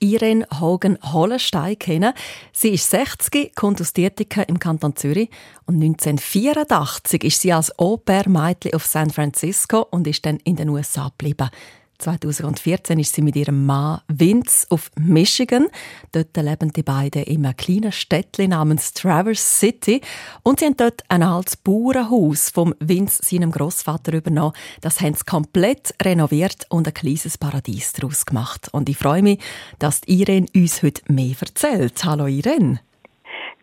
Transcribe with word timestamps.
Irene 0.00 0.46
Hogan-Hollenstein 0.60 1.78
kennen. 1.78 2.12
Sie 2.52 2.70
ist 2.70 2.90
60, 2.90 3.54
kommt 3.54 3.80
aus 3.80 3.92
Dietiken 3.92 4.44
im 4.44 4.58
Kanton 4.58 4.96
Zürich 4.96 5.30
und 5.66 5.76
1984 5.76 7.24
ist 7.24 7.40
sie 7.40 7.52
als 7.52 7.78
Au-pair-Mädchen 7.78 8.74
auf 8.74 8.86
San 8.86 9.10
Francisco 9.10 9.86
und 9.90 10.06
ist 10.06 10.24
dann 10.26 10.38
in 10.44 10.56
den 10.56 10.68
USA 10.68 11.08
geblieben. 11.08 11.50
2014 11.98 12.98
ist 13.00 13.14
sie 13.14 13.22
mit 13.22 13.34
ihrem 13.34 13.66
Mann 13.66 14.00
Vince 14.06 14.66
auf 14.70 14.90
Michigan. 14.96 15.66
Dort 16.12 16.36
leben 16.36 16.72
die 16.72 16.84
beiden 16.84 17.24
in 17.24 17.44
einem 17.44 17.56
kleinen 17.56 17.90
Städtchen 17.90 18.50
namens 18.50 18.94
Traverse 18.94 19.42
City. 19.42 20.00
Und 20.44 20.60
sie 20.60 20.66
haben 20.66 20.76
dort 20.76 21.02
ein 21.08 21.24
altes 21.24 21.56
Bauernhaus 21.56 22.50
vom 22.50 22.74
Vince, 22.78 23.22
seinem 23.24 23.50
Großvater, 23.50 24.12
übernommen. 24.12 24.52
Das 24.80 25.00
haben 25.00 25.14
sie 25.14 25.24
komplett 25.24 25.92
renoviert 26.00 26.66
und 26.70 26.86
ein 26.86 26.94
kleines 26.94 27.36
Paradies 27.36 27.92
daraus 27.94 28.24
gemacht. 28.24 28.68
Und 28.72 28.88
ich 28.88 28.96
freue 28.96 29.22
mich, 29.22 29.40
dass 29.80 30.02
Irene 30.06 30.46
uns 30.54 30.82
heute 30.84 31.02
mehr 31.12 31.34
erzählt. 31.40 32.04
Hallo 32.04 32.26
Irene. 32.26 32.80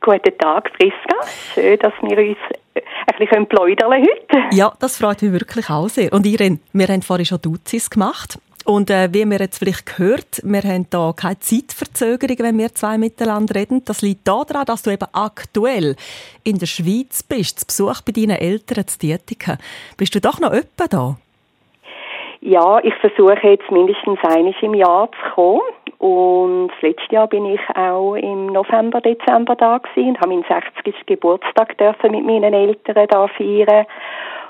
Guten 0.01 0.37
Tag, 0.37 0.69
Friska. 0.77 1.25
Schön, 1.53 1.79
dass 1.79 1.93
wir 2.01 2.17
uns 2.17 2.37
ein 2.75 3.17
bisschen 3.17 3.47
plaudern 3.47 3.91
heute. 3.91 4.55
Ja, 4.55 4.73
das 4.79 4.97
freut 4.97 5.21
mich 5.21 5.31
wirklich 5.31 5.69
auch 5.69 5.87
sehr. 5.89 6.11
Und 6.13 6.25
Irene, 6.25 6.59
wir 6.73 6.87
haben 6.87 7.01
vorhin 7.01 7.25
schon 7.25 7.41
Duzis 7.41 7.89
gemacht. 7.89 8.37
Und 8.65 8.89
äh, 8.89 9.13
wie 9.13 9.25
wir 9.25 9.37
jetzt 9.37 9.59
vielleicht 9.59 9.85
gehört, 9.85 10.41
wir 10.43 10.61
haben 10.63 10.87
da 10.89 11.13
keine 11.15 11.37
Zeitverzögerung, 11.39 12.37
wenn 12.39 12.57
wir 12.57 12.73
zwei 12.73 12.97
miteinander 12.97 13.53
reden. 13.53 13.85
Das 13.85 14.01
liegt 14.01 14.27
daran, 14.27 14.65
dass 14.65 14.81
du 14.81 14.89
eben 14.89 15.07
aktuell 15.13 15.95
in 16.43 16.57
der 16.57 16.65
Schweiz 16.65 17.21
bist, 17.21 17.59
zu 17.59 17.85
Besuch 17.85 18.01
bei 18.01 18.11
deinen 18.11 18.39
Eltern 18.39 18.87
zu 18.87 18.97
tätigen. 18.97 19.59
Bist 19.97 20.15
du 20.15 20.19
doch 20.19 20.39
noch 20.39 20.51
öppe 20.51 20.89
da? 20.89 21.15
Ja, 22.41 22.79
ich 22.83 22.93
versuche 22.95 23.47
jetzt 23.47 23.69
mindestens 23.71 24.19
einmal 24.23 24.53
im 24.61 24.73
Jahr 24.73 25.09
zu 25.11 25.33
kommen. 25.35 25.61
Und 26.05 26.67
das 26.67 26.81
letzte 26.83 27.15
Jahr 27.15 27.25
bin 27.25 27.47
ich 27.47 27.59
auch 27.75 28.13
im 28.13 28.45
November, 28.45 29.01
Dezember 29.01 29.55
da 29.55 29.79
gewesen 29.79 30.09
und 30.09 30.19
habe 30.19 30.29
meinen 30.29 30.45
60. 30.83 31.07
Geburtstag 31.07 31.75
dürfen 31.79 32.11
mit 32.11 32.23
meinen 32.23 32.53
Eltern 32.53 33.07
da 33.09 33.27
feiern. 33.27 33.87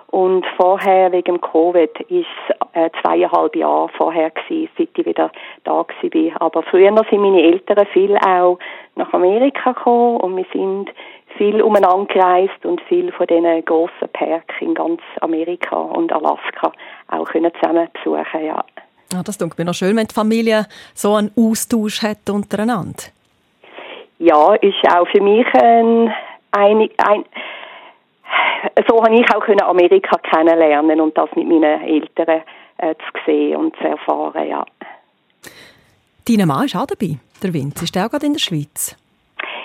Und 0.07 0.45
vorher, 0.57 1.13
wegen 1.13 1.39
Covid, 1.39 1.97
ist 2.09 2.27
äh, 2.73 2.89
zweieinhalb 3.01 3.55
Jahre 3.55 3.87
vorher 3.87 4.31
gewesen, 4.31 4.69
seit 4.77 4.89
ich 4.97 5.05
wieder 5.05 5.31
da 5.63 5.75
war. 5.75 6.41
Aber 6.41 6.61
früher 6.63 6.93
sind 7.09 7.21
meine 7.21 7.41
Eltern 7.41 7.85
viel 7.93 8.17
auch 8.17 8.59
nach 8.95 9.13
Amerika 9.13 9.71
gekommen 9.71 10.17
und 10.17 10.35
wir 10.35 10.45
sind 10.51 10.91
viel 11.37 11.61
umeinander 11.61 12.13
gereist 12.13 12.65
und 12.65 12.81
viel 12.81 13.13
von 13.13 13.27
diesen 13.27 13.63
grossen 13.63 14.09
Parks 14.11 14.55
in 14.59 14.73
ganz 14.73 14.99
Amerika 15.21 15.77
und 15.77 16.11
Alaska 16.11 16.73
auch 17.07 17.23
können 17.23 17.53
zusammen 17.61 17.87
besuchen, 17.93 18.45
ja. 18.45 18.61
Ja, 19.15 19.23
das 19.23 19.37
klingt 19.37 19.57
mir 19.57 19.63
noch 19.63 19.73
schön, 19.73 19.95
wenn 19.95 20.07
die 20.07 20.13
Familie 20.13 20.65
so 20.93 21.15
einen 21.15 21.31
Austausch 21.37 22.03
hat 22.03 22.29
untereinander. 22.29 23.03
Ja, 24.19 24.55
ist 24.55 24.93
auch 24.93 25.07
für 25.07 25.21
mich 25.21 25.47
ein, 25.53 26.13
ein, 26.51 26.89
ein 26.97 27.23
so 28.89 29.01
habe 29.01 29.15
ich 29.15 29.25
auch 29.33 29.69
Amerika 29.69 30.17
kennenlernen 30.17 30.99
und 30.99 31.17
das 31.17 31.29
mit 31.33 31.47
meinen 31.47 31.81
Eltern 31.81 32.41
äh, 32.77 32.95
zu 32.95 33.21
sehen 33.25 33.55
und 33.55 33.75
zu 33.77 33.85
erfahren, 33.85 34.49
ja. 34.49 34.65
Dein 36.27 36.45
Mann 36.45 36.65
ist 36.65 36.75
auch 36.75 36.87
dabei, 36.87 37.17
der 37.41 37.53
Vince. 37.53 37.85
Ist 37.85 37.95
der 37.95 38.07
auch 38.07 38.09
gerade 38.09 38.25
in 38.25 38.33
der 38.33 38.39
Schweiz? 38.39 38.97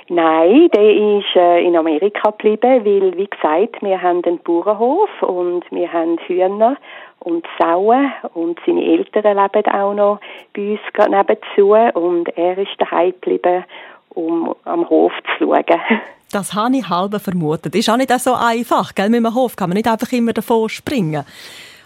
Nein, 0.08 0.68
der 0.72 1.18
ist 1.18 1.34
äh, 1.34 1.66
in 1.66 1.76
Amerika 1.76 2.30
geblieben, 2.30 2.84
weil, 2.84 3.16
wie 3.16 3.26
gesagt, 3.26 3.82
wir 3.82 4.00
haben 4.00 4.24
einen 4.24 4.38
Bauernhof 4.38 5.10
und 5.22 5.64
wir 5.72 5.92
haben 5.92 6.18
Hühner 6.26 6.76
und 7.20 7.46
Sauen 7.58 8.12
und 8.34 8.58
seine 8.66 8.84
Eltern 8.84 9.36
leben 9.36 9.72
auch 9.72 9.94
noch 9.94 10.20
bei 10.54 10.72
uns 10.72 10.80
gerade 10.92 11.10
nebenzu 11.10 11.72
und 11.98 12.28
er 12.36 12.58
ist 12.58 12.70
daheim 12.78 13.12
geblieben, 13.12 13.64
um 14.10 14.54
am 14.64 14.88
Hof 14.88 15.12
zu 15.38 15.44
schauen. 15.44 15.64
Das 16.32 16.54
habe 16.54 16.76
ich 16.76 16.88
halb 16.88 17.20
vermutet. 17.20 17.74
Ist 17.74 17.90
auch 17.90 17.96
nicht 17.96 18.12
so 18.20 18.34
einfach, 18.34 18.94
gell? 18.94 19.08
Mit 19.08 19.26
einem 19.26 19.34
Hof 19.34 19.56
kann 19.56 19.68
man 19.68 19.74
nicht 19.74 19.88
einfach 19.88 20.12
immer 20.12 20.32
davor 20.32 20.70
springen. 20.70 21.24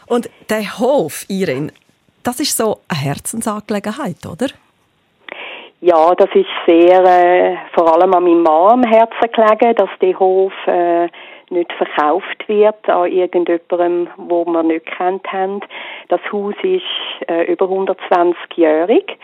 Und 0.07 0.29
der 0.51 0.79
Hof, 0.79 1.25
Irene, 1.29 1.73
das 2.23 2.41
ist 2.41 2.55
so 2.55 2.81
eine 2.89 3.01
Herzensangelegenheit, 3.01 4.27
oder? 4.31 4.49
Ja, 5.81 6.15
das 6.15 6.29
ist 6.35 6.47
sehr, 6.67 7.05
äh, 7.05 7.57
vor 7.75 7.91
allem 7.91 8.13
an 8.15 8.25
meinem 8.25 8.43
Mann 8.43 8.73
am 8.73 8.83
Herzen 8.83 9.33
gelegen, 9.33 9.75
dass 9.77 9.91
der 10.01 10.19
Hof 10.19 10.53
äh, 10.67 11.09
nicht 11.55 11.73
verkauft 11.73 12.49
wird 12.49 12.89
an 12.89 13.11
irgendjemandem, 13.11 14.09
wo 14.17 14.45
wir 14.45 14.63
nicht 14.63 14.87
kennt 14.87 15.27
haben. 15.33 15.61
Das 16.09 16.21
Haus 16.31 16.55
ist 16.63 16.83
äh, 17.29 17.51
über 17.51 17.67
120-jährig 17.67 19.17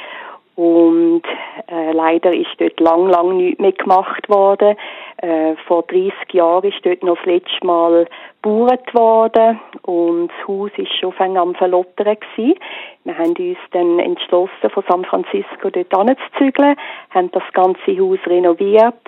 und 0.56 1.22
äh, 1.68 1.92
leider 1.92 2.34
ist 2.34 2.50
dort 2.58 2.78
lang, 2.80 3.08
lang 3.08 3.36
nichts 3.36 3.60
mehr 3.60 3.72
gemacht 3.72 4.28
worden. 4.28 4.76
Äh, 5.18 5.56
vor 5.66 5.84
30 5.84 6.12
Jahren 6.32 6.68
ist 6.70 6.84
dort 6.84 7.02
noch 7.02 7.16
das 7.16 7.26
letzte 7.26 7.66
Mal 7.66 8.06
gebaut 8.42 8.94
worden 8.94 9.60
und 9.82 10.28
das 10.28 10.48
Haus 10.48 10.70
ist 10.76 10.94
schon 10.98 11.12
fang 11.12 11.38
am 11.38 11.54
verlottern 11.54 12.16
gewesen. 12.20 12.58
Wir 13.04 13.16
haben 13.16 13.34
uns 13.38 13.58
dann 13.72 13.98
entschlossen, 13.98 14.70
von 14.70 14.84
San 14.88 15.04
Francisco 15.04 15.70
dort 15.70 15.94
anzuzügeln, 15.94 16.76
haben 17.10 17.30
das 17.32 17.44
ganze 17.54 17.98
Haus 17.98 18.18
renoviert 18.26 19.06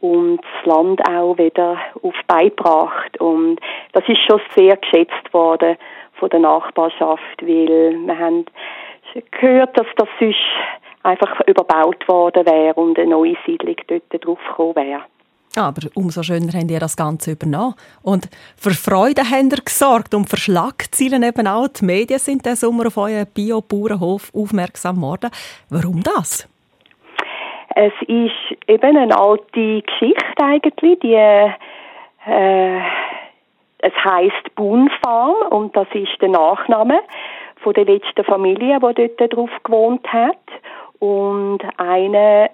und 0.00 0.40
das 0.42 0.66
Land 0.66 1.00
auch 1.08 1.36
wieder 1.38 1.78
auf 2.02 2.14
beibracht. 2.26 3.20
Und 3.20 3.60
das 3.92 4.04
ist 4.08 4.20
schon 4.26 4.40
sehr 4.56 4.76
geschätzt 4.76 5.32
worden 5.32 5.76
von 6.14 6.28
der 6.30 6.40
Nachbarschaft, 6.40 7.42
weil 7.42 7.96
wir 8.06 8.18
haben 8.18 8.46
gehört, 9.30 9.76
dass 9.78 9.86
das 9.96 10.08
sonst 10.18 10.38
einfach 11.02 11.40
überbaut 11.46 12.06
worden 12.08 12.46
wäre 12.46 12.74
und 12.74 12.98
eine 12.98 13.10
neue 13.10 13.36
Siedlung 13.46 13.76
dort 13.86 14.24
drauf 14.24 14.38
gekommen 14.48 14.76
wäre. 14.76 15.02
Aber 15.56 15.88
umso 15.94 16.22
schöner 16.22 16.52
habt 16.52 16.70
ihr 16.70 16.78
das 16.78 16.96
Ganze 16.96 17.32
übernommen. 17.32 17.74
Und 18.02 18.28
für 18.56 18.70
Freude 18.70 19.22
habt 19.22 19.52
ihr 19.52 19.62
gesorgt 19.64 20.14
und 20.14 20.28
für 20.30 20.36
Schlagzeilen 20.36 21.24
eben 21.24 21.48
auch. 21.48 21.66
Die 21.68 21.84
Medien 21.84 22.20
sind 22.20 22.46
diesen 22.46 22.56
Sommer 22.56 22.86
auf 22.86 22.96
euren 22.96 23.26
Bio-Bauernhof 23.26 24.30
aufmerksam 24.32 24.96
geworden. 24.96 25.30
Warum 25.68 26.02
das? 26.04 26.49
Es 27.82 27.94
ist 28.08 28.68
eben 28.68 28.94
eine 28.94 29.18
alte 29.18 29.80
Geschichte 29.80 30.44
eigentlich, 30.44 31.00
die 31.00 31.14
äh, 31.14 32.80
es 33.78 33.94
heißt 34.04 34.54
Boon 34.54 34.90
und 35.48 35.74
das 35.74 35.86
ist 35.94 36.20
der 36.20 36.28
Nachname 36.28 37.00
von 37.62 37.72
der 37.72 37.86
letzten 37.86 38.22
Familie, 38.24 38.78
die 38.78 39.10
dort 39.16 39.34
drauf 39.34 39.50
gewohnt 39.64 40.06
hat. 40.12 40.36
Und 40.98 41.60
eine 41.78 42.50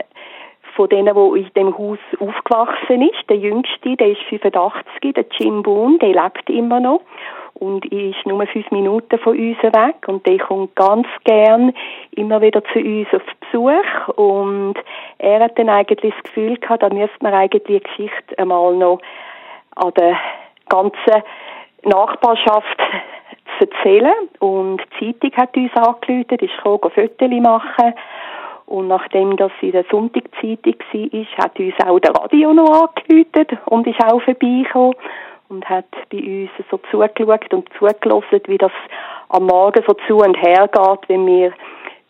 von 0.76 0.88
denen, 0.88 1.14
die 1.14 1.40
in 1.40 1.50
dem 1.56 1.78
Haus 1.78 1.98
aufgewachsen 2.20 3.02
ist, 3.02 3.28
der 3.28 3.38
jüngste, 3.38 3.96
der 3.96 4.08
ist 4.08 4.22
85, 4.28 5.14
der 5.14 5.24
Jim 5.32 5.62
Boone, 5.62 5.98
der 5.98 6.10
lebt 6.10 6.48
immer 6.50 6.80
noch 6.80 7.00
und 7.54 7.86
ist 7.86 8.26
nur 8.26 8.46
fünf 8.46 8.70
Minuten 8.70 9.18
von 9.18 9.36
uns 9.36 9.62
weg 9.62 9.96
und 10.06 10.26
der 10.26 10.38
kommt 10.38 10.76
ganz 10.76 11.06
gern 11.24 11.72
immer 12.12 12.42
wieder 12.42 12.62
zu 12.72 12.78
uns 12.78 13.08
auf 13.12 13.22
Besuch 13.40 14.08
und 14.16 14.74
er 15.18 15.40
hat 15.40 15.58
dann 15.58 15.70
eigentlich 15.70 16.12
das 16.14 16.24
Gefühl 16.24 16.58
gehabt, 16.58 16.82
da 16.82 16.90
müsste 16.90 17.16
man 17.22 17.32
eigentlich 17.32 17.64
die 17.64 17.80
Geschichte 17.80 18.38
einmal 18.38 18.74
noch 18.74 19.00
an 19.76 19.92
der 19.96 20.18
ganzen 20.68 21.22
Nachbarschaft 21.84 22.78
erzählen 23.60 24.14
und 24.40 24.82
die 25.00 25.18
Zeitung 25.18 25.36
hat 25.38 25.56
uns 25.56 25.74
angerufen, 25.74 26.38
ist 26.38 26.56
gekommen, 26.56 26.90
Fotos 26.94 27.30
machen 27.40 27.94
und 28.66 28.88
nachdem 28.88 29.36
das 29.36 29.52
in 29.60 29.72
der 29.72 29.84
Sonntagszeitung 29.90 30.74
war, 30.92 31.44
hat 31.44 31.58
uns 31.58 31.74
auch 31.84 32.00
der 32.00 32.14
Radio 32.14 32.52
noch 32.52 32.90
angerufen 32.90 33.58
und 33.66 33.86
ist 33.86 34.02
auch 34.04 34.20
vorbeigekommen 34.22 34.94
und 35.48 35.68
hat 35.68 35.86
bei 36.10 36.18
uns 36.18 36.50
so 36.70 36.78
zugeschaut 36.90 37.54
und 37.54 37.68
zugelassen, 37.78 38.40
wie 38.46 38.58
das 38.58 38.72
am 39.28 39.46
Morgen 39.46 39.84
so 39.86 39.94
zu 40.06 40.16
und 40.16 40.36
her 40.36 40.68
geht, 40.68 41.08
wenn 41.08 41.26
wir 41.26 41.52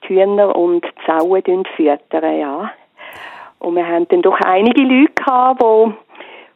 die 0.05 0.15
Hühner 0.15 0.57
und 0.57 0.85
die 0.85 1.07
Sauen 1.07 1.65
füttern, 1.77 2.39
ja. 2.39 2.71
Und 3.59 3.77
wir 3.77 3.87
haben 3.87 4.09
dann 4.09 4.23
doch 4.23 4.39
einige 4.41 4.83
Leute 4.83 5.13
gehabt, 5.15 5.61
die 5.61 5.93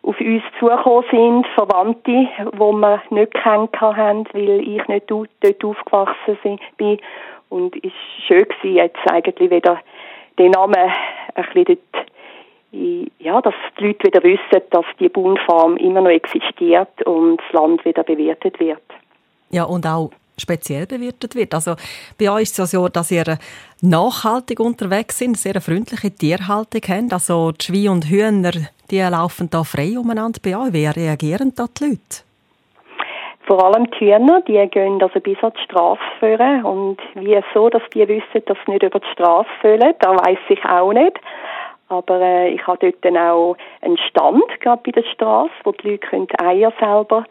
auf 0.02 0.18
uns 0.20 0.42
zugekommen 0.58 1.04
sind, 1.10 1.46
Verwandte, 1.54 2.10
die 2.10 2.58
wir 2.58 3.02
nicht 3.10 3.34
kennt 3.34 3.80
haben, 3.80 4.24
weil 4.32 4.60
ich 4.60 4.86
nicht 4.88 5.10
dort 5.10 5.64
aufgewachsen 5.64 6.58
bin. 6.76 6.98
Und 7.50 7.76
es 7.76 7.92
war 7.92 8.26
schön 8.26 8.44
gewesen, 8.44 8.76
jetzt 8.76 9.10
eigentlich 9.10 9.50
wieder 9.50 9.80
den 10.38 10.52
Namen 10.52 10.90
ein 11.34 11.64
dort 11.66 12.06
ja, 12.72 13.40
dass 13.40 13.54
die 13.78 13.86
Leute 13.86 14.06
wieder 14.06 14.22
wissen, 14.22 14.62
dass 14.70 14.84
die 15.00 15.08
Bundfarm 15.08 15.76
immer 15.76 16.02
noch 16.02 16.10
existiert 16.10 17.02
und 17.04 17.38
das 17.38 17.52
Land 17.52 17.84
wieder 17.84 18.04
bewirtet 18.04 18.60
wird. 18.60 18.82
Ja, 19.50 19.64
und 19.64 19.86
auch 19.86 20.12
speziell 20.38 20.86
bewirtet 20.86 21.34
wird. 21.34 21.52
Also 21.52 21.74
bei 22.18 22.30
euch 22.30 22.42
ist 22.42 22.58
es 22.58 22.70
so, 22.70 22.88
dass 22.88 23.10
ihr 23.10 23.38
nachhaltig 23.82 24.60
unterwegs 24.60 25.18
sind, 25.18 25.36
sehr 25.36 25.52
eine 25.52 25.60
freundliche 25.60 26.12
Tierhaltung 26.12 26.80
habt. 26.88 27.12
Also 27.12 27.52
die 27.52 27.64
Schweine 27.64 27.90
und 27.90 28.08
Hühner, 28.08 28.52
die 28.90 29.00
laufen 29.00 29.50
da 29.50 29.64
frei 29.64 29.98
umeinander 29.98 30.40
bei 30.42 30.56
euch. 30.56 30.72
Wie 30.72 30.86
reagieren 30.86 31.52
da 31.54 31.66
die 31.66 31.84
Leute? 31.84 32.29
Vor 33.50 33.64
allem 33.64 33.90
die 33.90 34.14
Hühner, 34.14 34.42
die 34.42 34.64
gehen 34.68 35.02
also 35.02 35.18
bis 35.18 35.42
an 35.42 35.52
die 35.56 35.64
Straße 35.64 36.00
führen. 36.20 36.64
Und 36.64 36.98
wie 37.16 37.36
so, 37.52 37.68
dass 37.68 37.82
die 37.92 38.06
wissen, 38.06 38.44
dass 38.46 38.56
sie 38.64 38.70
nicht 38.70 38.84
über 38.84 39.00
die 39.00 39.08
Straße 39.08 39.48
fühlen, 39.60 39.92
da 39.98 40.14
weiß 40.14 40.38
ich 40.50 40.64
auch 40.64 40.92
nicht. 40.92 41.18
Aber 41.88 42.20
äh, 42.20 42.50
ich 42.50 42.64
habe 42.64 42.78
dort 42.78 43.04
dann 43.04 43.16
auch 43.16 43.56
einen 43.82 43.98
Stand, 43.98 44.44
gerade 44.60 44.80
bei 44.84 44.92
der 44.92 45.02
Straße, 45.02 45.50
wo 45.64 45.72
die 45.72 45.90
Leute 45.90 46.06
können 46.06 46.28
Eier 46.40 46.72
selber 46.78 47.24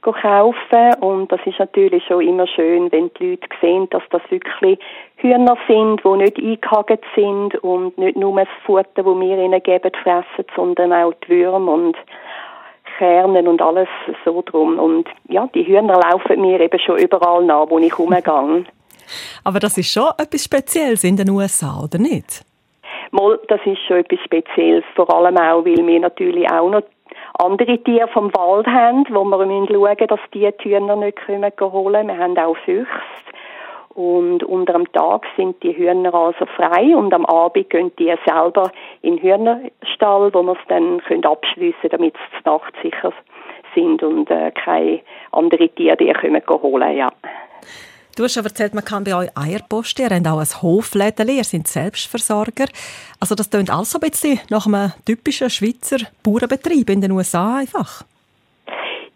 kaufen 0.00 0.94
und 1.00 1.30
das 1.32 1.40
ist 1.44 1.58
natürlich 1.58 2.04
schon 2.04 2.26
immer 2.26 2.46
schön, 2.46 2.90
wenn 2.92 3.10
die 3.18 3.30
Leute 3.30 3.48
sehen, 3.60 3.88
dass 3.90 4.04
das 4.10 4.22
wirklich 4.30 4.78
Hühner 5.16 5.58
sind, 5.66 6.00
die 6.04 6.08
nicht 6.08 6.38
eingehakt 6.38 7.04
sind 7.14 7.56
und 7.56 7.98
nicht 7.98 8.16
nur 8.16 8.38
das 8.38 8.48
Futter, 8.64 9.02
das 9.02 9.04
wir 9.04 9.38
ihnen 9.38 9.62
geben, 9.62 9.90
fressen, 10.02 10.46
sondern 10.54 10.92
auch 10.92 11.12
die 11.26 11.30
Würmer 11.30 11.72
und 11.72 11.96
Kernen 12.98 13.48
und 13.48 13.60
alles 13.62 13.88
so 14.24 14.42
drum. 14.42 14.78
Und 14.78 15.08
ja, 15.28 15.48
die 15.54 15.66
Hühner 15.66 16.00
laufen 16.00 16.40
mir 16.40 16.60
eben 16.60 16.78
schon 16.78 16.98
überall 16.98 17.44
nach, 17.44 17.68
wo 17.68 17.78
ich 17.78 17.98
rumgehe. 17.98 18.64
Aber 19.44 19.60
das 19.60 19.78
ist 19.78 19.92
schon 19.92 20.10
etwas 20.18 20.44
Spezielles 20.44 21.04
in 21.04 21.16
den 21.16 21.30
USA, 21.30 21.80
oder 21.82 21.98
nicht? 21.98 22.44
Mal, 23.12 23.38
das 23.48 23.60
ist 23.64 23.78
schon 23.86 23.98
etwas 23.98 24.18
Spezielles, 24.24 24.84
vor 24.94 25.12
allem 25.14 25.36
auch, 25.36 25.64
weil 25.64 25.86
wir 25.86 26.00
natürlich 26.00 26.50
auch 26.50 26.68
noch 26.68 26.82
andere 27.38 27.78
Tiere 27.82 28.08
vom 28.08 28.34
Wald 28.34 28.66
haben, 28.66 29.06
wo 29.10 29.24
wir 29.24 29.38
schauen 29.38 29.68
müssen, 29.68 30.06
dass 30.08 30.20
die 30.32 30.48
Hühner 30.62 30.96
nicht 30.96 31.18
kommen 31.24 31.52
holen. 31.60 32.08
Wir 32.08 32.18
haben 32.18 32.36
auch 32.38 32.56
Füchse. 32.64 32.90
Und 33.96 34.44
unter 34.44 34.74
dem 34.74 34.92
Tag 34.92 35.24
sind 35.38 35.62
die 35.62 35.74
Hühner 35.74 36.12
also 36.12 36.44
frei 36.54 36.94
und 36.94 37.14
am 37.14 37.24
Abend 37.24 37.70
gehen 37.70 37.90
die 37.98 38.12
selber 38.26 38.70
in 39.00 39.16
den 39.16 39.22
Hühnerstall, 39.22 40.34
wo 40.34 40.42
wir 40.42 40.52
es 40.52 40.58
dann 40.68 41.00
abschliessen 41.24 41.80
können, 41.80 41.92
damit 41.92 42.14
sie 42.14 42.50
Nacht 42.50 42.74
sicher 42.82 43.14
sind 43.74 44.02
und 44.02 44.30
äh, 44.30 44.50
keine 44.50 45.00
anderen 45.32 45.74
Tiere 45.74 45.96
die 45.96 46.12
kommen 46.12 46.62
holen. 46.62 46.94
Ja. 46.94 47.10
Du 48.16 48.24
hast 48.24 48.34
schon 48.34 48.44
erzählt, 48.44 48.74
man 48.74 48.84
kann 48.84 49.02
bei 49.02 49.16
euch 49.16 49.30
Eier 49.34 49.60
posten. 49.66 50.02
Ihr 50.02 50.14
habt 50.14 50.28
auch 50.28 50.40
ein 50.40 50.62
Hofläden, 50.62 51.28
ihr 51.30 51.44
seid 51.44 51.66
Selbstversorger. 51.66 52.66
Also 53.18 53.34
das 53.34 53.48
klingt 53.48 53.70
alles 53.70 53.92
so 53.92 53.98
ein 53.98 54.10
bisschen 54.10 54.40
nach 54.50 54.66
einem 54.66 54.92
typischen 55.06 55.48
Schweizer 55.48 56.04
Bauernbetrieb 56.22 56.90
in 56.90 57.00
den 57.00 57.12
USA 57.12 57.56
einfach. 57.56 58.04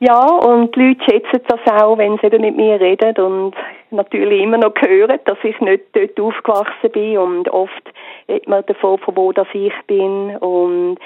Ja, 0.02 0.24
und 0.24 0.74
die 0.74 0.80
Leute 0.80 1.04
schätzen 1.04 1.42
das 1.46 1.60
auch, 1.82 1.98
wenn 1.98 2.16
sie 2.18 2.28
eben 2.28 2.40
mit 2.40 2.56
mir 2.56 2.80
reden 2.80 3.14
und 3.22 3.54
natürlich 3.90 4.40
immer 4.40 4.56
noch 4.56 4.72
hören, 4.80 5.20
dass 5.26 5.36
ich 5.42 5.60
nicht 5.60 5.84
dort 5.92 6.18
aufgewachsen 6.18 6.90
bin 6.90 7.18
und 7.18 7.50
oft 7.50 7.92
redet 8.26 8.48
man 8.48 8.64
davon, 8.64 8.96
von 8.96 9.14
wo 9.14 9.30
das 9.32 9.46
ich 9.52 9.74
bin 9.86 10.38
und 10.38 10.96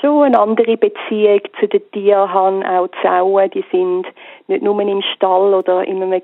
schon 0.00 0.24
eine 0.24 0.40
andere 0.40 0.76
Beziehung 0.76 1.42
zu 1.60 1.68
den 1.68 1.88
Tieren 1.92 2.32
haben, 2.32 2.64
auch 2.64 2.88
die 2.88 3.06
Sauen, 3.06 3.50
die 3.50 3.64
sind 3.70 4.08
nicht 4.48 4.64
nur 4.64 4.80
im 4.80 5.02
Stall 5.14 5.54
oder 5.54 5.86
in 5.86 6.02
einem 6.02 6.22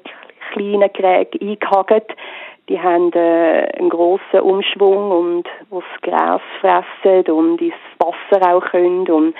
kleinen 0.52 0.92
Gräg 0.92 1.40
eingehakt. 1.40 2.12
Die 2.68 2.80
haben 2.80 3.12
äh, 3.12 3.68
einen 3.78 3.90
grossen 3.90 4.40
Umschwung 4.40 5.10
und 5.12 5.48
wo 5.70 5.80
das 5.80 6.00
Gras 6.02 6.42
fressen 6.60 7.30
und 7.30 7.60
ins 7.60 7.74
Wasser 7.98 8.52
auch 8.52 8.64
können. 8.64 9.08
Und 9.08 9.34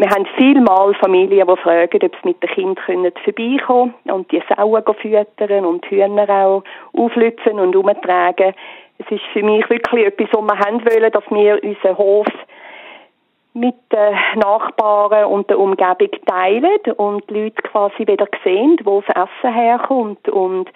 wir 0.00 0.08
haben 0.08 0.26
vielmal 0.38 0.94
Familien, 0.94 1.46
die 1.46 1.56
fragen, 1.60 2.00
ob 2.02 2.12
sie 2.22 2.28
mit 2.28 2.42
den 2.42 2.50
Kindern 2.50 3.12
vorbeikommen 3.22 3.94
und 4.04 4.32
die 4.32 4.42
Sauen 4.48 4.82
füttern 4.94 5.66
und 5.66 5.84
die 5.90 6.02
Hühner 6.02 6.26
auch 6.30 6.64
auflüpfen 6.94 7.60
und 7.60 7.76
umtragen. 7.76 8.54
Es 8.98 9.10
ist 9.10 9.24
für 9.34 9.42
mich 9.42 9.68
wirklich 9.68 10.06
etwas, 10.06 10.28
was 10.32 10.42
wir 10.42 10.58
haben 10.58 10.84
wollen, 10.86 11.12
dass 11.12 11.24
wir 11.30 11.62
unseren 11.62 11.98
Hof 11.98 12.26
mit 13.52 13.74
den 13.92 14.40
Nachbarn 14.40 15.26
und 15.26 15.50
der 15.50 15.58
Umgebung 15.58 16.08
teilen 16.24 16.80
und 16.96 17.28
die 17.28 17.34
Leute 17.34 17.60
quasi 17.62 18.06
wieder 18.06 18.26
sehen, 18.42 18.78
wo 18.84 19.02
das 19.02 19.28
Essen 19.28 19.54
herkommt 19.54 20.26
und 20.30 20.70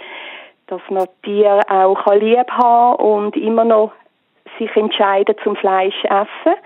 dass 0.66 0.82
man 0.90 1.08
Tiere 1.22 1.60
auch 1.70 2.14
lieb 2.14 2.50
haben 2.50 2.96
und 2.96 3.36
immer 3.38 3.64
noch 3.64 3.92
sich 4.58 4.74
entscheiden 4.76 5.34
zum 5.42 5.56
Fleisch 5.56 6.04
essen 6.04 6.58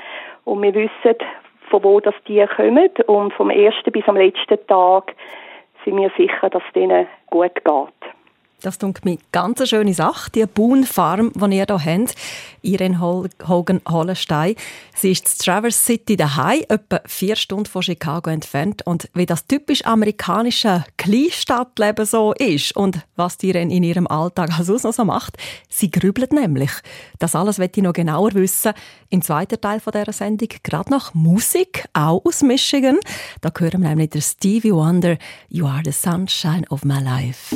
und 0.44 0.62
wir 0.62 0.74
wissen, 0.74 1.18
von 1.68 1.84
wo 1.84 2.00
das 2.00 2.14
Tier 2.24 2.48
kommt 2.48 3.00
und 3.08 3.32
vom 3.34 3.50
ersten 3.50 3.92
bis 3.92 4.06
am 4.08 4.16
letzten 4.16 4.58
Tag 4.66 5.14
sind 5.84 5.96
wir 5.96 6.10
sicher, 6.16 6.50
dass 6.50 6.62
es 6.68 6.76
ihnen 6.76 7.06
gut 7.30 7.54
geht. 7.54 8.17
Das 8.60 8.76
ist 8.76 9.04
mir 9.04 9.18
ganz 9.30 9.60
eine 9.60 9.68
schöne 9.68 9.94
Sache, 9.94 10.32
die 10.32 10.44
Boone 10.44 10.84
Farm, 10.84 11.30
die 11.32 11.56
ihr 11.56 11.66
hier 11.66 11.76
habt, 11.78 12.14
Irene 12.62 12.98
Hogan 13.46 13.80
Hollenstein. 13.88 14.56
Sie 14.96 15.12
ist 15.12 15.28
in 15.28 15.44
Traverse 15.44 15.78
City 15.78 16.16
daheim, 16.16 16.64
etwa 16.68 17.00
vier 17.06 17.36
Stunden 17.36 17.66
von 17.66 17.82
Chicago 17.82 18.30
entfernt. 18.30 18.84
Und 18.84 19.08
wie 19.14 19.26
das 19.26 19.46
typisch 19.46 19.84
amerikanische 19.84 20.84
Kleinstadtleben 20.96 22.04
so 22.04 22.32
ist 22.32 22.74
und 22.76 22.98
was 23.14 23.38
die 23.38 23.50
Irene 23.50 23.72
in 23.72 23.84
ihrem 23.84 24.08
Alltag 24.08 24.50
also 24.58 24.72
noch 24.72 24.92
so 24.92 25.04
macht, 25.04 25.36
sie 25.68 25.92
grübelt 25.92 26.32
nämlich. 26.32 26.72
Das 27.20 27.36
alles 27.36 27.60
wird 27.60 27.76
ich 27.76 27.84
noch 27.84 27.92
genauer 27.92 28.34
wissen 28.34 28.72
im 29.08 29.22
zweiten 29.22 29.60
Teil 29.60 29.80
dieser 29.80 30.12
Sendung. 30.12 30.48
Gerade 30.64 30.90
nach 30.90 31.14
Musik, 31.14 31.84
auch 31.92 32.24
aus 32.24 32.42
Michigan. 32.42 32.98
Da 33.40 33.52
hören 33.56 33.82
wir 33.82 33.90
nämlich 33.90 34.10
der 34.10 34.20
Stevie 34.20 34.72
Wonder, 34.72 35.16
You 35.48 35.66
are 35.66 35.82
the 35.84 35.92
sunshine 35.92 36.66
of 36.70 36.84
my 36.84 37.00
life. 37.00 37.54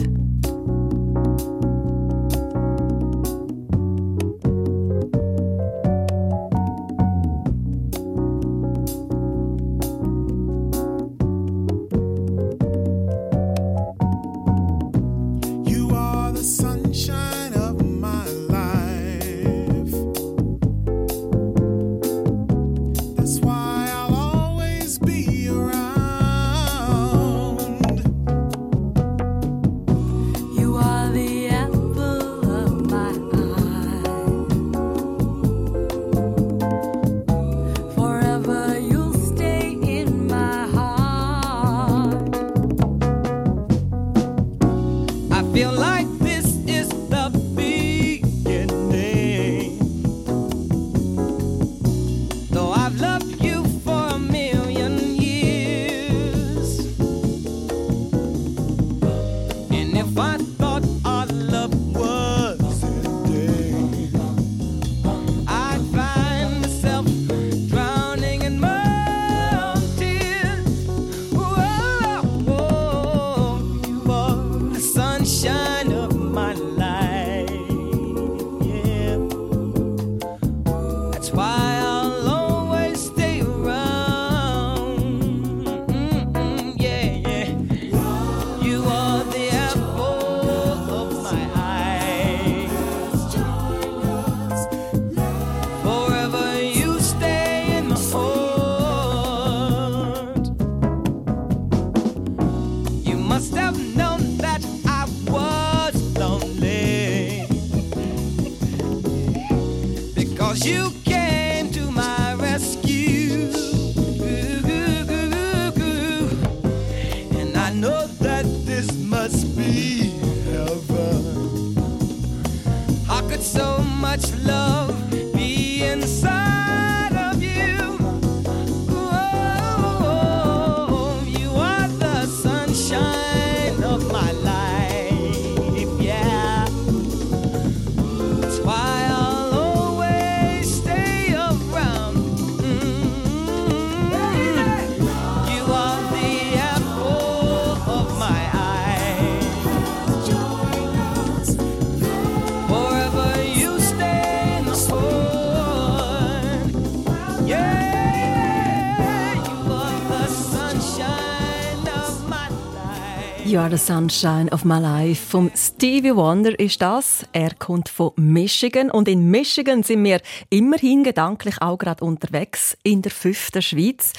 You 163.52 163.58
are 163.58 163.68
the 163.68 163.76
sunshine 163.76 164.50
of 164.50 164.64
my 164.64 164.78
life. 164.78 165.28
Vom 165.28 165.50
Stevie 165.54 166.16
Wonder 166.16 166.58
ist 166.58 166.80
das. 166.80 167.26
Er 167.32 167.54
kommt 167.54 167.90
von 167.90 168.12
Michigan 168.16 168.90
und 168.90 169.08
in 169.08 169.30
Michigan 169.30 169.82
sind 169.82 170.02
wir 170.04 170.22
immerhin 170.48 171.04
gedanklich 171.04 171.60
auch 171.60 171.76
gerade 171.76 172.02
unterwegs 172.02 172.78
in 172.82 173.02
der 173.02 173.12
fünften 173.12 173.60
Schweiz. 173.60 174.14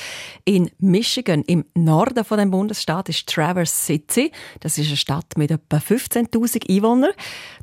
In 0.45 0.69
Michigan, 0.77 1.41
im 1.47 1.65
Norden 1.73 2.23
von 2.23 2.37
dem 2.37 2.51
Bundesstaat, 2.51 3.09
ist 3.09 3.27
Traverse 3.27 3.73
City. 3.73 4.31
Das 4.59 4.77
ist 4.77 4.89
eine 4.89 4.97
Stadt 4.97 5.35
mit 5.35 5.49
etwa 5.49 5.77
15.000 5.77 6.69
Einwohnern. 6.69 7.13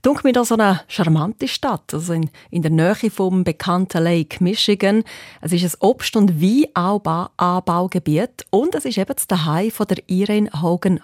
Dunkel 0.02 0.22
mir 0.24 0.32
da 0.32 0.44
so 0.44 0.54
eine 0.54 0.80
charmante 0.88 1.46
Stadt, 1.46 1.94
also 1.94 2.14
in, 2.14 2.30
in 2.50 2.62
der 2.62 2.72
Nähe 2.72 3.12
vom 3.12 3.44
bekannten 3.44 4.02
Lake 4.02 4.42
Michigan. 4.42 5.04
Es 5.40 5.52
ist 5.52 5.62
ein 5.62 5.78
Obst- 5.78 6.16
und 6.16 6.42
Weinanbaugebiet 6.42 8.46
und 8.50 8.74
es 8.74 8.86
ist 8.86 8.98
eben 8.98 9.14
das 9.14 9.28
Zuhause 9.28 9.70
von 9.70 9.86
der 9.86 9.98
Irene 10.08 10.50
Hogan 10.60 10.98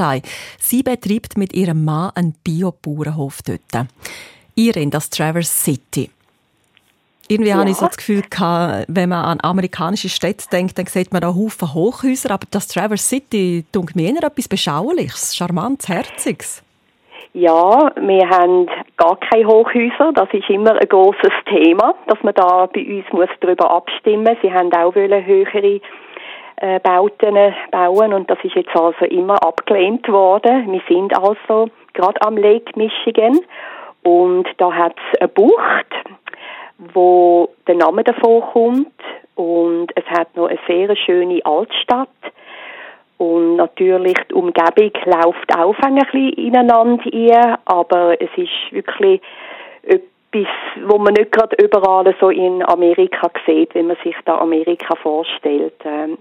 Holstein. 0.00 0.22
Sie 0.58 0.82
betreibt 0.82 1.36
mit 1.36 1.52
ihrem 1.52 1.84
Mann 1.84 2.10
einen 2.14 2.34
Biobauernhof 2.44 3.40
dort. 3.46 3.86
Irene, 4.54 4.90
das 4.90 5.10
Traverse 5.10 5.52
City. 5.52 6.10
Irgendwie 7.28 7.50
ja. 7.50 7.58
habe 7.58 7.70
ich 7.70 7.76
so 7.76 7.86
das 7.86 7.96
Gefühl, 7.96 8.24
wenn 8.88 9.08
man 9.08 9.24
an 9.24 9.38
amerikanische 9.40 10.08
Städte 10.08 10.48
denkt, 10.50 10.76
dann 10.76 10.86
sieht 10.86 11.12
man 11.12 11.20
da 11.22 11.28
Haufen 11.28 11.72
Hochhäuser, 11.74 12.32
aber 12.32 12.46
das 12.50 12.66
Traverse 12.66 13.04
City 13.04 13.64
tut 13.70 13.94
mir 13.94 14.12
eher 14.12 14.24
etwas 14.24 14.48
Beschauliches, 14.48 15.36
Charmantes, 15.36 15.88
Herziges. 15.88 16.64
Ja, 17.32 17.92
wir 17.94 18.28
haben 18.28 18.66
gar 18.96 19.16
keine 19.20 19.46
Hochhäuser. 19.46 20.10
Das 20.12 20.28
ist 20.32 20.50
immer 20.50 20.72
ein 20.72 20.88
großes 20.88 21.30
Thema, 21.48 21.94
dass 22.08 22.20
man 22.24 22.34
da 22.34 22.66
bei 22.66 22.84
uns 22.84 23.04
muss 23.12 23.28
darüber 23.40 23.70
abstimmen. 23.70 24.36
Sie 24.42 24.52
haben 24.52 24.72
auch 24.72 24.92
höhere 24.96 25.80
äh, 26.60 26.78
Bauten 26.80 27.36
bauen. 27.70 28.12
Und 28.12 28.30
das 28.30 28.38
ist 28.42 28.54
jetzt 28.54 28.74
also 28.74 29.04
immer 29.06 29.42
abgelehnt 29.42 30.08
worden. 30.08 30.70
Wir 30.72 30.82
sind 30.88 31.16
also 31.16 31.70
gerade 31.92 32.20
am 32.22 32.36
Lake 32.36 32.72
Michigan. 32.76 33.38
Und 34.02 34.48
da 34.58 34.72
hat 34.72 34.94
es 35.12 35.20
eine 35.20 35.28
Bucht, 35.28 35.86
wo 36.92 37.50
der 37.66 37.74
Name 37.74 38.04
davon 38.04 38.42
kommt. 38.52 38.92
Und 39.34 39.88
es 39.96 40.04
hat 40.06 40.36
noch 40.36 40.48
eine 40.48 40.58
sehr 40.66 40.94
schöne 40.96 41.44
Altstadt. 41.44 42.08
Und 43.18 43.56
natürlich 43.56 44.16
die 44.30 44.34
Umgebung 44.34 44.92
läuft 45.04 45.54
auch 45.54 45.78
ein 45.80 45.96
bisschen 45.96 46.32
ineinander 46.32 47.04
ein, 47.12 47.58
aber 47.66 48.20
es 48.20 48.30
ist 48.36 48.72
wirklich 48.72 49.20
etwas, 50.32 50.48
wo 50.86 50.98
man 50.98 51.14
nicht 51.14 51.32
gerade 51.32 51.56
überall 51.62 52.14
so 52.20 52.30
in 52.30 52.62
Amerika 52.62 53.30
sieht, 53.46 53.74
wenn 53.74 53.88
man 53.88 53.96
sich 54.04 54.16
da 54.24 54.38
Amerika 54.38 54.94
vorstellt. 54.96 55.74
Ähm, 55.84 56.18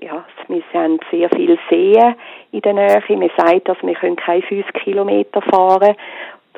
ja, 0.00 0.24
wir 0.46 0.62
haben 0.74 1.00
sehr 1.10 1.28
viel 1.30 1.58
Seen 1.68 2.14
in 2.52 2.60
der 2.60 2.72
Nähe. 2.72 3.02
Wir 3.08 3.30
sagen, 3.36 3.62
dass 3.64 3.76
wir 3.82 3.94
können 3.94 4.16
keine 4.16 4.42
fünf 4.42 4.72
Kilometer 4.72 5.42
fahren 5.42 5.96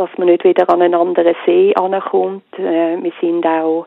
dass 0.00 0.08
man 0.16 0.28
nicht 0.28 0.44
wieder 0.44 0.68
an 0.70 0.80
einen 0.80 0.94
anderen 0.94 1.34
See 1.44 1.74
ankommt. 1.74 2.58
Äh, 2.58 2.96
wir 3.02 3.12
sind 3.20 3.44
auch 3.44 3.86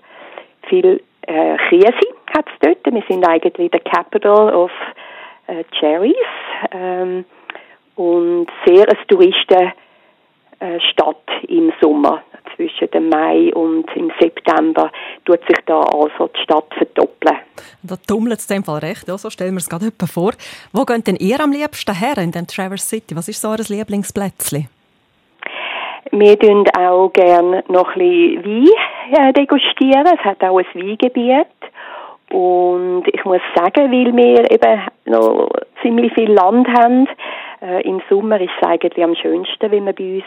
viel 0.69 1.01
äh, 1.25 1.57
Chiesi 1.69 2.13
hat 2.35 2.45
es 2.47 2.53
dort. 2.59 2.85
Wir 2.93 3.03
sind 3.07 3.27
eigentlich 3.27 3.71
der 3.71 3.79
Capital 3.79 4.53
of 4.53 4.71
äh, 5.47 5.63
Cherries 5.79 6.13
ähm, 6.71 7.25
und 7.95 8.47
sehr 8.65 8.87
ein 8.87 8.97
Touristenstadt 9.07 9.75
äh, 10.59 11.45
im 11.47 11.73
Sommer 11.81 12.21
zwischen 12.55 12.89
dem 12.91 13.09
Mai 13.09 13.53
und 13.53 13.85
im 13.95 14.11
September 14.19 14.91
tut 15.25 15.39
sich 15.47 15.57
da 15.65 15.81
also 15.81 16.27
die 16.27 16.41
Stadt 16.41 16.73
verdoppeln. 16.77 17.37
Da 17.81 17.95
tummelt 18.07 18.39
es 18.39 18.47
dem 18.47 18.63
Fall 18.63 18.79
recht, 18.79 19.07
ja, 19.07 19.17
so 19.17 19.29
stellen 19.29 19.53
wir 19.53 19.59
es 19.59 19.69
gerade 19.69 19.91
vor. 20.05 20.33
Wo 20.71 20.83
geht 20.85 21.07
denn 21.07 21.17
ihr 21.17 21.39
am 21.39 21.51
liebsten 21.51 21.95
her 21.95 22.17
in 22.17 22.31
den 22.31 22.47
Traverse 22.47 22.85
City? 22.85 23.15
Was 23.15 23.27
ist 23.27 23.41
so 23.41 23.49
euer 23.49 23.65
Lieblingsplätzchen? 23.67 24.67
Wir 26.11 26.37
tun 26.37 26.63
auch 26.77 27.09
gerne 27.09 27.63
noch 27.69 27.95
ein 27.95 28.41
bisschen 28.41 28.45
Wein 28.45 29.29
äh, 29.29 29.33
degustieren. 29.33 30.05
Es 30.05 30.23
hat 30.23 30.43
auch 30.43 30.59
ein 30.59 30.65
Weingebiet. 30.75 31.47
Und 32.29 33.03
ich 33.11 33.23
muss 33.25 33.41
sagen, 33.55 33.91
weil 33.91 34.15
wir 34.15 34.51
eben 34.51 34.81
noch 35.05 35.49
ziemlich 35.81 36.13
viel 36.13 36.31
Land 36.31 36.67
haben, 36.67 37.07
äh, 37.61 37.81
im 37.87 38.01
Sommer 38.09 38.39
ist 38.41 38.51
es 38.59 38.67
eigentlich 38.67 39.03
am 39.03 39.15
schönsten, 39.15 39.71
wenn 39.71 39.85
man 39.85 39.95
bei 39.95 40.15
uns 40.15 40.23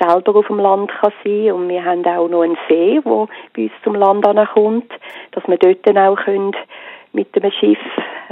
selber 0.00 0.36
auf 0.36 0.46
dem 0.46 0.58
Land 0.58 0.90
kann 0.90 1.12
sein 1.24 1.52
und 1.52 1.68
wir 1.68 1.84
haben 1.84 2.04
auch 2.04 2.28
noch 2.28 2.42
einen 2.42 2.58
See, 2.68 3.00
wo 3.04 3.28
bei 3.54 3.64
uns 3.64 3.72
zum 3.82 3.94
Land 3.94 4.26
ankommt, 4.26 4.90
dass 5.32 5.46
wir 5.46 5.58
dort 5.58 5.86
dann 5.86 5.98
auch 5.98 6.16
können 6.16 6.56
mit 7.12 7.34
dem 7.34 7.50
Schiff 7.52 7.78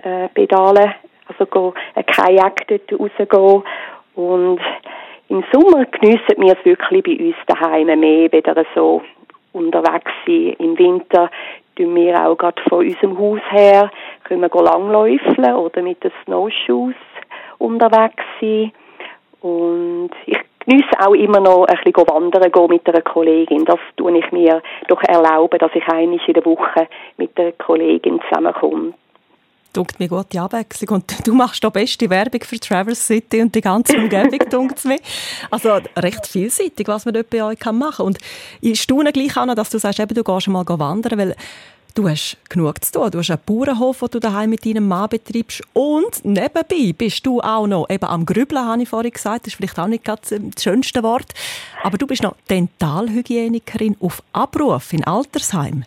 äh, 0.02 0.28
pedalen, 0.28 0.94
also 1.28 1.46
go, 1.46 1.74
ein 1.94 2.06
Kajak 2.06 2.66
dort 2.68 2.92
rausgehen 2.92 3.62
und 4.14 4.60
im 5.28 5.44
Sommer 5.50 5.86
geniessen 5.86 6.36
wir 6.36 6.52
es 6.58 6.64
wirklich 6.64 7.02
bei 7.04 7.24
uns 7.24 7.36
daheim 7.46 7.98
mehr, 7.98 8.30
wieder 8.30 8.66
so 8.74 9.02
unterwegs 9.52 10.12
sein. 10.26 10.54
Im 10.58 10.78
Winter 10.78 11.30
tun 11.76 11.94
wir 11.94 12.26
auch 12.26 12.36
gerade 12.36 12.60
von 12.68 12.80
unserem 12.80 13.18
Haus 13.18 13.40
her, 13.50 13.90
können 14.24 14.42
wir 14.42 14.62
langläufeln 14.62 15.54
oder 15.54 15.82
mit 15.82 16.04
den 16.04 16.12
Snowshoes 16.24 16.94
unterwegs 17.58 18.22
sein. 18.40 18.72
Und 19.40 20.10
ich 20.26 20.38
genieße 20.64 21.00
auch 21.00 21.14
immer 21.14 21.40
noch 21.40 21.66
ein 21.66 21.76
bisschen 21.84 22.06
wandern 22.08 22.50
gehen 22.50 22.66
mit 22.68 22.88
einer 22.88 23.02
Kollegin. 23.02 23.64
Das 23.64 23.78
tue 23.96 24.18
ich 24.18 24.32
mir 24.32 24.62
doch 24.88 25.02
erlauben, 25.02 25.58
dass 25.58 25.70
ich 25.74 25.86
einmal 25.88 26.20
in 26.26 26.34
der 26.34 26.44
Woche 26.44 26.88
mit 27.16 27.38
einer 27.38 27.52
Kollegin 27.52 28.20
zusammenkomme. 28.28 28.94
Dunkt 29.72 29.98
mir 29.98 30.08
gute 30.08 30.38
Abwechslung. 30.38 30.96
Und 30.96 31.26
du 31.26 31.32
machst 31.32 31.64
da 31.64 31.70
beste 31.70 32.10
Werbung 32.10 32.42
für 32.42 32.60
Traverse 32.60 33.00
City 33.00 33.40
und 33.40 33.54
die 33.54 33.62
ganze 33.62 33.96
Umgebung, 33.96 34.38
dunkt 34.50 34.84
mir. 34.84 34.98
Also 35.50 35.78
recht 35.96 36.26
vielseitig, 36.26 36.86
was 36.88 37.06
man 37.06 37.14
dort 37.14 37.30
bei 37.30 37.42
euch 37.42 37.64
machen 37.72 37.96
kann. 37.96 38.06
Und 38.06 38.18
ich 38.60 38.82
staune 38.82 39.12
gleich 39.12 39.34
auch 39.38 39.46
noch, 39.46 39.54
dass 39.54 39.70
du 39.70 39.78
sagst, 39.78 39.98
eben, 39.98 40.14
du 40.14 40.22
gehst 40.22 40.48
mal 40.48 40.66
wandern, 40.66 41.18
weil 41.18 41.36
Du 41.94 42.08
hast 42.08 42.38
genug 42.48 42.82
zu 42.82 42.92
tun. 42.92 43.10
Du 43.10 43.18
hast 43.18 43.30
einen 43.30 43.40
Bauernhof, 43.44 44.00
den 44.00 44.08
du 44.12 44.20
daheim 44.20 44.48
mit 44.48 44.64
deinem 44.64 44.88
Mann 44.88 45.10
betreibst. 45.10 45.62
Und 45.74 46.24
nebenbei 46.24 46.94
bist 46.96 47.26
du 47.26 47.40
auch 47.40 47.66
noch 47.66 47.90
eben 47.90 48.06
am 48.06 48.24
Grübeln, 48.24 48.66
habe 48.66 48.82
ich 48.82 48.88
vorhin 48.88 49.10
gesagt. 49.10 49.46
Das 49.46 49.52
ist 49.52 49.56
vielleicht 49.56 49.78
auch 49.78 49.88
nicht 49.88 50.08
das 50.08 50.32
schönste 50.58 51.02
Wort. 51.02 51.34
Aber 51.82 51.98
du 51.98 52.06
bist 52.06 52.22
noch 52.22 52.34
Dentalhygienikerin 52.48 53.96
auf 54.00 54.22
Abruf 54.32 54.94
in 54.94 55.04
Altersheim. 55.04 55.84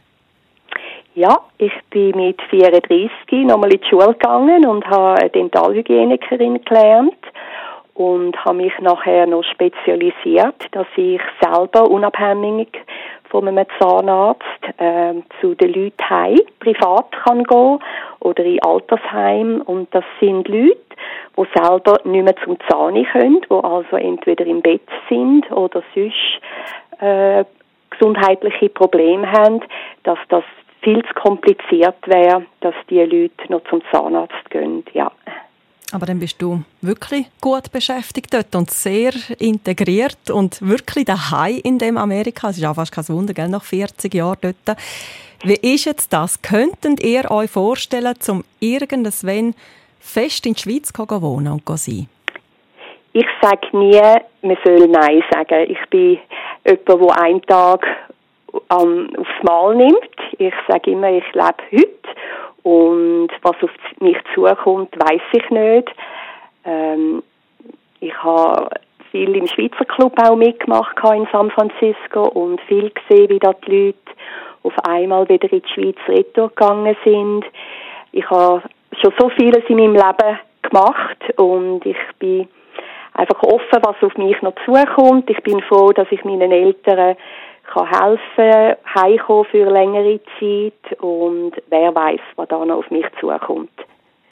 Ja, 1.16 1.40
ich 1.58 1.72
bin 1.90 2.12
mit 2.16 2.40
34 2.50 3.46
nochmal 3.46 3.74
in 3.74 3.80
die 3.80 3.88
Schule 3.90 4.14
gegangen 4.14 4.68
und 4.68 4.86
habe 4.86 5.20
eine 5.20 5.30
Dentalhygienikerin 5.30 6.64
gelernt 6.66 7.16
und 7.96 8.38
habe 8.44 8.58
mich 8.58 8.78
nachher 8.80 9.26
noch 9.26 9.44
spezialisiert, 9.44 10.68
dass 10.72 10.88
ich 10.98 11.22
selber 11.42 11.90
unabhängig 11.90 12.68
von 13.30 13.48
einem 13.48 13.66
Zahnarzt 13.80 14.44
äh, 14.78 15.14
zu 15.42 15.56
den 15.56 15.74
Leuten 15.74 16.10
heim, 16.10 16.40
privat 16.60 17.12
kann 17.24 17.44
gehen 17.44 17.80
oder 18.20 18.44
in 18.44 18.62
Altersheim 18.62 19.62
und 19.66 19.94
das 19.96 20.04
sind 20.20 20.48
Leute, 20.48 20.78
die 21.38 21.46
selber 21.56 22.00
nicht 22.04 22.24
mehr 22.24 22.36
zum 22.44 22.58
Zahn 22.70 23.04
können, 23.12 23.42
die 23.50 23.64
also 23.64 23.96
entweder 23.96 24.46
im 24.46 24.62
Bett 24.62 24.88
sind 25.10 25.50
oder 25.52 25.82
sonst 25.94 27.02
äh, 27.02 27.46
gesundheitliche 27.90 28.70
Probleme 28.70 29.32
haben, 29.32 29.62
dass 30.04 30.20
das 30.30 30.44
viel 30.82 31.02
zu 31.04 31.14
kompliziert 31.14 31.96
wäre, 32.06 32.46
dass 32.60 32.76
die 32.90 33.00
Leute 33.00 33.50
noch 33.50 33.64
zum 33.70 33.82
Zahnarzt 33.92 34.50
gehen, 34.50 34.84
ja. 34.94 35.12
Aber 35.92 36.06
dann 36.06 36.20
bist 36.20 36.42
du 36.42 36.64
wirklich 36.82 37.28
gut 37.42 37.72
beschäftigt 37.72 38.34
dort 38.34 38.56
und 38.56 38.72
sehr 38.72 39.14
integriert 39.40 40.30
und 40.32 40.62
wirklich 40.68 41.06
daheim 41.06 41.60
in 41.64 41.78
dem 41.78 41.98
Amerika. 41.98 42.50
Es 42.50 42.58
ist 42.58 42.66
auch 42.66 42.76
fast 42.76 42.92
kein 42.92 43.08
Wunder, 43.10 43.34
gell, 43.34 43.48
nach 43.48 43.64
40 43.64 44.14
Jahren 44.14 44.38
dort. 44.42 44.78
Wie 45.44 45.74
ist 45.74 45.86
jetzt 45.86 46.12
das? 46.12 46.42
Könntet 46.42 47.04
ihr 47.04 47.30
euch 47.30 47.52
vorstellen, 47.52 48.16
zum 48.20 48.44
irgendwann 48.60 49.54
fest 50.00 50.46
in 50.46 50.56
die 50.56 50.62
Schweiz 50.62 50.92
zu 50.92 51.22
wohnen 51.22 51.54
und 51.54 51.68
zu 51.68 51.78
sein? 51.78 52.10
ich 53.16 53.28
sage 53.42 53.66
nie, 53.72 54.02
man 54.42 54.58
soll 54.66 54.88
Nein 54.90 55.24
sagen. 55.32 55.70
Ich 55.70 55.90
bin 55.90 56.20
jemand, 56.66 56.88
der 56.88 57.24
einen 57.24 57.42
Tag 57.44 57.88
um, 58.52 59.10
aufs 59.16 59.44
Mal 59.44 59.76
nimmt. 59.76 60.16
Ich 60.38 60.54
sage 60.68 60.92
immer, 60.92 61.10
ich 61.10 61.24
lebe 61.34 61.56
heute 61.72 61.95
und 62.66 63.30
was 63.44 63.56
auf 63.62 63.70
mich 64.00 64.18
zukommt, 64.34 64.90
weiß 64.98 65.22
ich 65.34 65.50
nicht. 65.52 65.88
Ähm, 66.66 67.22
ich 68.00 68.24
habe 68.24 68.70
viel 69.12 69.36
im 69.36 69.46
Schweizer 69.46 69.86
Club 69.86 70.14
auch 70.20 70.36
mitgemacht 70.36 70.98
in 71.14 71.28
San 71.32 71.52
Francisco 71.52 72.24
und 72.24 72.60
viel 72.62 72.90
gesehen, 72.90 73.30
wie 73.30 73.38
da 73.38 73.54
die 73.54 73.72
Leute 73.72 74.00
auf 74.64 74.74
einmal 74.84 75.30
wieder 75.30 75.52
in 75.54 75.62
die 75.62 75.74
Schweiz 75.74 75.98
retour 76.08 76.50
gegangen 76.50 76.98
sind. 77.04 77.46
Ich 78.12 78.28
habe 78.32 78.64
schon 79.00 79.14
so 79.20 79.30
vieles 79.30 79.64
in 79.70 79.78
meinem 79.78 79.94
Leben 79.94 80.40
gemacht 80.64 81.38
und 81.38 81.86
ich 81.86 81.98
bin 82.18 82.48
einfach 83.14 83.44
offen, 83.44 83.80
was 83.84 84.02
auf 84.02 84.18
mich 84.18 84.42
noch 84.42 84.56
zukommt. 84.66 85.30
Ich 85.30 85.42
bin 85.44 85.62
froh, 85.62 85.92
dass 85.92 86.08
ich 86.10 86.26
meinen 86.26 86.52
Eltern 86.52 87.16
kann 87.72 87.88
helfen, 87.88 88.78
heimkommen 88.96 89.46
für 89.46 89.70
längere 89.70 90.20
Zeit 90.40 91.00
und 91.00 91.54
wer 91.70 91.94
weiß, 91.94 92.22
was 92.36 92.48
da 92.48 92.64
noch 92.66 92.78
auf 92.78 92.92
mich 92.92 93.06
zukommt. 93.20 93.72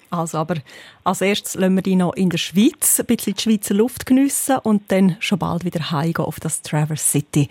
Also, 0.10 0.38
aber 0.38 0.56
als 1.04 1.22
erstes 1.22 1.56
lassen 1.56 1.76
wir 1.76 1.82
die 1.82 1.96
noch 1.96 2.14
in 2.14 2.30
der 2.30 2.38
Schweiz 2.38 3.00
ein 3.00 3.08
bisschen 3.08 3.34
die 3.34 3.42
Schweizer 3.42 3.74
Luft 3.74 4.06
geniessen 4.06 4.60
und 4.64 4.92
dann 4.92 5.18
schon 5.20 5.40
bald 5.40 5.66
wieder 5.66 5.92
heimgehen 5.92 6.26
auf 6.26 6.40
das 6.40 6.62
Traverse 6.62 7.04
City. 7.04 7.50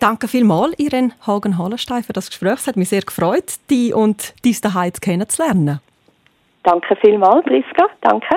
Danke 0.00 0.26
vielmals, 0.26 0.76
Irene 0.78 1.12
Hagen-Hallenstein, 1.24 2.02
für 2.02 2.12
das 2.12 2.28
Gespräch. 2.28 2.54
Es 2.54 2.66
hat 2.66 2.76
mich 2.76 2.88
sehr 2.88 3.02
gefreut, 3.02 3.54
die 3.70 3.92
und 3.92 4.34
dies 4.44 4.60
daheim 4.60 4.92
kennenzulernen. 5.00 5.80
Danke 6.64 6.96
vielmals, 6.96 7.44
Priska. 7.44 7.86
Danke. 8.00 8.36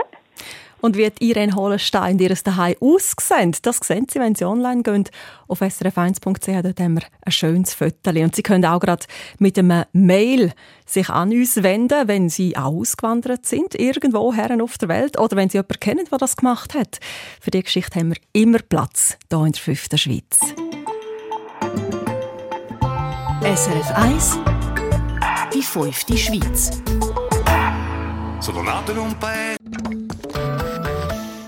Und 0.81 0.97
wie 0.97 1.09
die 1.09 1.29
Irene 1.29 1.55
Holenstein 1.55 2.19
ihr 2.19 2.35
daheim 2.43 2.75
aussehen, 2.79 3.55
das 3.61 3.77
sehen 3.77 4.07
Sie, 4.11 4.19
wenn 4.19 4.35
Sie 4.35 4.45
online 4.45 4.83
gehen 4.83 5.05
auf 5.47 5.61
srf1.ch. 5.61 6.61
Dort 6.61 6.79
haben 6.79 6.95
wir 6.95 7.03
ein 7.25 7.31
schönes 7.31 7.73
Foto. 7.73 8.11
Und 8.11 8.35
Sie 8.35 8.43
können 8.43 8.65
auch 8.65 8.79
gerade 8.79 9.05
mit 9.39 9.57
einem 9.57 9.85
Mail 9.93 10.53
sich 10.85 11.09
an 11.09 11.31
uns 11.31 11.63
wenden, 11.63 12.07
wenn 12.07 12.29
Sie 12.29 12.55
auch 12.55 12.73
ausgewandert 12.73 13.45
sind, 13.45 13.75
irgendwo 13.75 14.33
her 14.33 14.55
auf 14.61 14.77
der 14.77 14.89
Welt, 14.89 15.19
oder 15.19 15.35
wenn 15.35 15.49
Sie 15.49 15.57
jemanden 15.57 15.79
kennen, 15.79 16.05
der 16.09 16.17
das 16.17 16.37
gemacht 16.37 16.73
hat. 16.73 16.99
Für 17.41 17.51
diese 17.51 17.63
Geschichte 17.63 17.99
haben 17.99 18.09
wir 18.09 18.17
immer 18.33 18.59
Platz 18.59 19.17
hier 19.29 19.45
in 19.45 19.51
der 19.51 19.61
fünften 19.61 19.97
Schweiz. 19.97 20.39
SRF 23.41 23.91
1 23.95 24.39
Die 25.53 25.61
fünfte 25.61 26.17
Schweiz. 26.17 26.71
Sono 28.39 28.61
nato 28.61 28.91
in 28.91 28.99
un 28.99 29.15
paese 29.19 30.06